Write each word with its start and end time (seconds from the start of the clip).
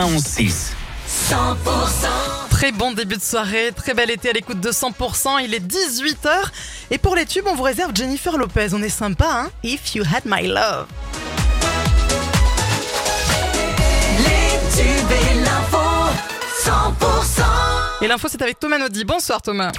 11-6. 0.00 0.74
Très 2.50 2.70
bon 2.70 2.92
début 2.92 3.16
de 3.16 3.20
soirée, 3.20 3.72
très 3.74 3.94
bel 3.94 4.12
été 4.12 4.30
à 4.30 4.32
l'écoute 4.32 4.60
de 4.60 4.70
100%, 4.70 5.42
il 5.42 5.52
est 5.54 5.58
18h 5.58 6.28
et 6.92 6.98
pour 6.98 7.16
les 7.16 7.26
tubes 7.26 7.46
on 7.48 7.56
vous 7.56 7.64
réserve 7.64 7.90
Jennifer 7.96 8.36
Lopez, 8.36 8.68
on 8.74 8.82
est 8.84 8.90
sympa 8.90 9.26
hein? 9.28 9.50
If 9.64 9.96
You 9.96 10.04
Had 10.04 10.22
My 10.24 10.46
Love. 10.46 10.86
Les 14.18 14.60
tubes 14.76 15.10
et 15.10 15.34
l'info, 15.40 15.78
100%. 16.64 18.04
Et 18.04 18.06
l'info 18.06 18.28
c'est 18.30 18.40
avec 18.40 18.60
Thomas 18.60 18.78
Naudy, 18.78 19.04
bonsoir 19.04 19.42
Thomas. 19.42 19.72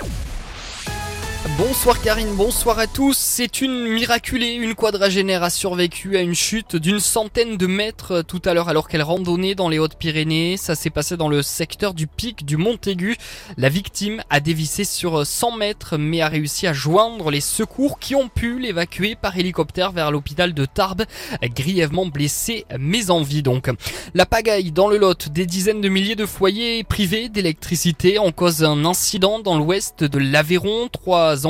Bonsoir 1.59 2.01
Karine, 2.01 2.35
bonsoir 2.35 2.79
à 2.79 2.87
tous. 2.87 3.17
C'est 3.17 3.59
une 3.59 3.89
miraculée, 3.89 4.53
une 4.53 4.75
quadragénaire 4.75 5.43
a 5.43 5.49
survécu 5.49 6.15
à 6.15 6.21
une 6.21 6.33
chute 6.33 6.77
d'une 6.77 7.01
centaine 7.01 7.57
de 7.57 7.67
mètres 7.67 8.21
tout 8.21 8.41
à 8.45 8.53
l'heure 8.53 8.69
alors 8.69 8.87
qu'elle 8.87 9.01
randonnait 9.01 9.55
dans 9.55 9.67
les 9.67 9.77
Hautes-Pyrénées. 9.77 10.55
Ça 10.55 10.75
s'est 10.75 10.89
passé 10.89 11.17
dans 11.17 11.27
le 11.27 11.41
secteur 11.41 11.93
du 11.93 12.07
pic 12.07 12.45
du 12.45 12.55
Montaigu. 12.55 13.17
La 13.57 13.67
victime 13.67 14.23
a 14.29 14.39
dévissé 14.39 14.85
sur 14.85 15.27
100 15.27 15.57
mètres 15.57 15.97
mais 15.97 16.21
a 16.21 16.29
réussi 16.29 16.65
à 16.65 16.71
joindre 16.71 17.29
les 17.29 17.41
secours 17.41 17.99
qui 17.99 18.15
ont 18.15 18.29
pu 18.29 18.57
l'évacuer 18.57 19.15
par 19.15 19.37
hélicoptère 19.37 19.91
vers 19.91 20.11
l'hôpital 20.11 20.53
de 20.53 20.63
Tarbes, 20.63 21.03
grièvement 21.43 22.05
blessé 22.05 22.65
mais 22.79 23.11
en 23.11 23.21
vie 23.21 23.43
donc. 23.43 23.69
La 24.13 24.25
pagaille 24.25 24.71
dans 24.71 24.87
le 24.87 24.97
Lot, 24.97 25.27
des 25.27 25.45
dizaines 25.45 25.81
de 25.81 25.89
milliers 25.89 26.15
de 26.15 26.25
foyers 26.25 26.85
privés 26.85 27.27
d'électricité 27.27 28.17
en 28.17 28.31
cause 28.31 28.59
d'un 28.59 28.85
incident 28.85 29.39
dans 29.39 29.57
l'ouest 29.57 30.05
de 30.05 30.19
l'Aveyron. 30.19 30.87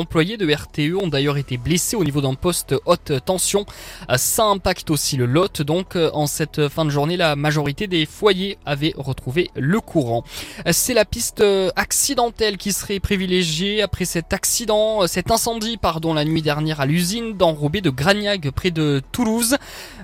Employés 0.00 0.36
de 0.36 0.52
RTE 0.52 1.00
ont 1.00 1.08
d'ailleurs 1.08 1.36
été 1.36 1.56
blessés 1.56 1.96
au 1.96 2.04
niveau 2.04 2.20
d'un 2.20 2.34
poste 2.34 2.74
haute 2.86 3.12
tension. 3.24 3.66
Ça 4.16 4.44
impacte 4.44 4.90
aussi 4.90 5.16
le 5.16 5.26
Lot. 5.26 5.62
Donc 5.62 5.96
en 5.96 6.26
cette 6.26 6.68
fin 6.68 6.84
de 6.84 6.90
journée, 6.90 7.16
la 7.16 7.36
majorité 7.36 7.86
des 7.86 8.06
foyers 8.06 8.58
avaient 8.66 8.94
retrouvé 8.96 9.50
le 9.54 9.80
courant. 9.80 10.24
C'est 10.70 10.94
la 10.94 11.04
piste 11.04 11.44
accidentelle 11.76 12.56
qui 12.56 12.72
serait 12.72 13.00
privilégiée 13.00 13.82
après 13.82 14.04
cet 14.04 14.32
accident, 14.32 15.06
cet 15.06 15.30
incendie 15.30 15.76
pardon 15.76 16.14
la 16.14 16.24
nuit 16.24 16.42
dernière 16.42 16.80
à 16.80 16.86
l'usine 16.86 17.36
d'enrobé 17.36 17.80
de 17.80 17.90
Gragnac 17.90 18.50
près 18.50 18.70
de 18.70 19.02
Toulouse. 19.12 19.56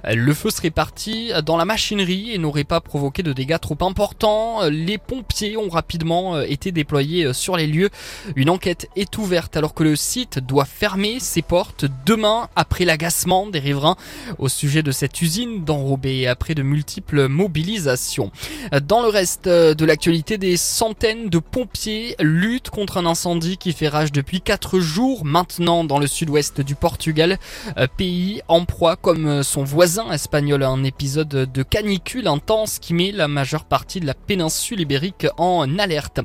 Le 0.09 0.35
feu 0.35 0.51
serait 0.51 0.71
parti 0.71 1.33
dans 1.45 1.57
la 1.57 1.65
machinerie 1.65 2.33
et 2.33 2.39
n'aurait 2.39 2.65
pas 2.65 2.81
provoqué 2.81 3.23
de 3.23 3.33
dégâts 3.33 3.59
trop 3.59 3.77
importants. 3.81 4.61
Les 4.69 4.99
pompiers 4.99 5.57
ont 5.57 5.69
rapidement 5.69 6.41
été 6.41 6.73
déployés 6.73 7.33
sur 7.33 7.57
les 7.57 7.67
lieux. 7.67 7.91
Une 8.37 8.51
enquête 8.51 8.89
est 8.97 9.17
ouverte 9.19 9.57
alors 9.57 9.75
que 9.75 9.85
le 9.87 9.95
site 9.95 10.41
doit 10.41 10.65
fermer 10.65 11.21
ses 11.21 11.43
portes 11.43 11.85
demain 12.05 12.49
après 12.57 12.85
l'agacement 12.85 13.47
des 13.47 13.61
riverains 13.61 13.95
au 14.39 14.49
sujet 14.49 14.83
de 14.83 14.91
cette 14.91 15.23
usine 15.23 15.65
d'enrobé 15.65 16.27
après 16.27 16.57
de 16.57 16.65
multiples 16.65 17.29
mobilisations. 17.29 18.33
Dans 18.83 19.01
le 19.01 19.09
reste 19.09 19.49
de 19.49 19.85
l'actualité, 19.85 20.39
des 20.39 20.57
centaines 20.57 21.29
de 21.29 21.39
pompiers 21.39 22.17
luttent 22.19 22.71
contre 22.71 22.97
un 22.97 23.07
incendie 23.07 23.59
qui 23.59 23.73
fait 23.73 23.87
rage 23.87 24.11
depuis 24.11 24.41
4 24.41 24.81
jours 24.81 25.25
maintenant 25.25 25.85
dans 25.85 26.01
le 26.01 26.09
sud-ouest 26.09 26.61
du 26.61 26.75
Portugal, 26.75 27.39
pays 27.97 28.43
en 28.49 28.65
proie 28.65 28.97
comme 28.97 29.45
son 29.45 29.63
voisin 29.63 30.11
espagnol 30.11 30.65
un 30.65 30.83
épisode 30.83 31.29
de 31.29 31.63
canicule 31.63 32.27
intense 32.27 32.81
qui 32.81 32.93
met 32.93 33.13
la 33.13 33.29
majeure 33.29 33.65
partie 33.65 34.01
de 34.01 34.07
la 34.07 34.15
péninsule 34.15 34.81
ibérique 34.81 35.29
en 35.39 35.79
alerte. 35.79 36.19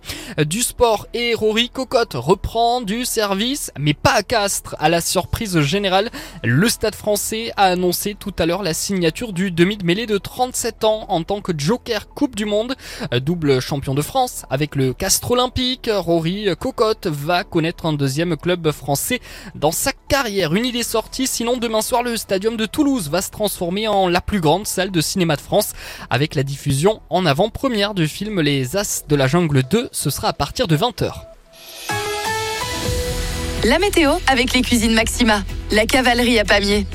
Du 0.47 0.63
sport 0.63 1.05
et 1.13 1.35
Rory 1.35 1.69
Cocotte 1.69 2.15
reprend 2.15 2.81
du 2.81 3.05
service, 3.05 3.50
mais 3.77 3.93
pas 3.93 4.13
à 4.13 4.23
Castres. 4.23 4.75
À 4.79 4.89
la 4.89 5.01
surprise 5.01 5.59
générale, 5.61 6.09
le 6.43 6.69
Stade 6.69 6.95
français 6.95 7.51
a 7.57 7.65
annoncé 7.65 8.15
tout 8.17 8.33
à 8.39 8.45
l'heure 8.45 8.63
la 8.63 8.73
signature 8.73 9.33
du 9.33 9.51
demi 9.51 9.77
de 9.77 9.85
mêlée 9.85 10.05
de 10.05 10.17
37 10.17 10.83
ans 10.83 11.05
en 11.09 11.23
tant 11.23 11.41
que 11.41 11.51
joker 11.57 12.07
Coupe 12.09 12.35
du 12.35 12.45
Monde, 12.45 12.75
double 13.21 13.59
champion 13.59 13.93
de 13.93 14.01
France 14.01 14.45
avec 14.49 14.75
le 14.75 14.93
Castres 14.93 15.31
Olympique. 15.31 15.89
Rory 15.91 16.47
Cocotte 16.59 17.07
va 17.07 17.43
connaître 17.43 17.85
un 17.85 17.93
deuxième 17.93 18.37
club 18.37 18.71
français 18.71 19.19
dans 19.55 19.71
sa 19.71 19.91
carrière. 20.07 20.53
Une 20.53 20.65
idée 20.65 20.83
sortie, 20.83 21.27
sinon 21.27 21.57
demain 21.57 21.81
soir 21.81 22.03
le 22.03 22.17
Stadium 22.17 22.57
de 22.57 22.65
Toulouse 22.65 23.09
va 23.09 23.21
se 23.21 23.31
transformer 23.31 23.87
en 23.87 24.07
la 24.07 24.21
plus 24.21 24.39
grande 24.39 24.67
salle 24.67 24.91
de 24.91 25.01
cinéma 25.01 25.35
de 25.35 25.41
France 25.41 25.73
avec 26.09 26.35
la 26.35 26.43
diffusion 26.43 27.01
en 27.09 27.25
avant-première 27.25 27.93
du 27.93 28.07
film 28.07 28.41
Les 28.41 28.75
As 28.75 29.05
de 29.07 29.15
la 29.15 29.27
Jungle 29.27 29.63
2. 29.63 29.89
Ce 29.91 30.09
sera 30.09 30.29
à 30.29 30.33
partir 30.33 30.67
de 30.67 30.77
20h. 30.77 31.30
La 33.63 33.77
météo 33.77 34.11
avec 34.25 34.53
les 34.53 34.63
cuisines 34.63 34.95
Maxima. 34.95 35.43
La 35.71 35.85
cavalerie 35.85 36.39
à 36.39 36.43
Pamiers. 36.43 36.87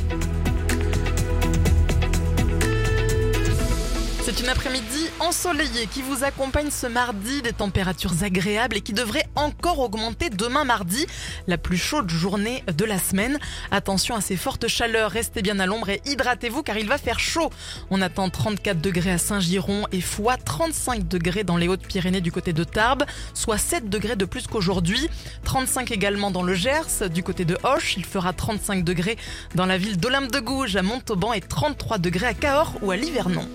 C'est 4.37 4.43
une 4.43 4.51
après-midi 4.51 5.09
ensoleillée 5.19 5.87
qui 5.87 6.03
vous 6.03 6.23
accompagne 6.23 6.71
ce 6.71 6.87
mardi, 6.87 7.41
des 7.41 7.55
températures 7.55 8.23
agréables 8.23 8.77
et 8.77 8.81
qui 8.83 8.93
devraient 8.93 9.27
encore 9.35 9.79
augmenter 9.79 10.29
demain 10.29 10.65
mardi, 10.65 11.07
la 11.47 11.57
plus 11.57 11.79
chaude 11.79 12.11
journée 12.11 12.63
de 12.71 12.85
la 12.85 12.99
semaine. 12.99 13.39
Attention 13.71 14.15
à 14.15 14.21
ces 14.21 14.37
fortes 14.37 14.69
chaleurs, 14.69 15.11
restez 15.11 15.41
bien 15.41 15.59
à 15.59 15.65
l'ombre 15.65 15.89
et 15.89 16.03
hydratez-vous 16.05 16.63
car 16.63 16.77
il 16.77 16.87
va 16.87 16.99
faire 16.99 17.19
chaud. 17.19 17.51
On 17.91 18.03
attend 18.03 18.29
34 18.29 18.79
degrés 18.79 19.13
à 19.13 19.17
Saint-Giron 19.17 19.87
et 19.91 20.03
fois 20.03 20.37
35 20.37 21.09
degrés 21.09 21.45
dans 21.45 21.57
les 21.57 21.69
Hautes-Pyrénées 21.69 22.21
du 22.21 22.31
côté 22.31 22.53
de 22.53 22.65
Tarbes, 22.65 23.05
soit 23.33 23.57
7 23.57 23.89
degrés 23.89 24.17
de 24.17 24.27
plus 24.27 24.47
qu'aujourd'hui. 24.49 25.09
35 25.45 25.93
également 25.93 26.31
dans 26.31 26.43
le 26.43 26.53
Gers, 26.53 27.09
du 27.09 27.23
côté 27.23 27.47
de 27.47 27.57
Hoche, 27.63 27.97
il 27.97 28.05
fera 28.05 28.35
35 28.35 28.85
degrés 28.85 29.17
dans 29.55 29.65
la 29.65 29.79
ville 29.79 29.97
d'Olympe 29.97 30.31
de 30.31 30.41
Gouges 30.41 30.77
à 30.77 30.83
Montauban 30.83 31.33
et 31.33 31.41
33 31.41 31.97
degrés 31.97 32.27
à 32.27 32.35
Cahors 32.35 32.75
ou 32.83 32.91
à 32.91 32.97
Livernon. 32.97 33.49